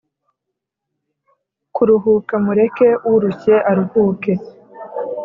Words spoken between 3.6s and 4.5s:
aruhuke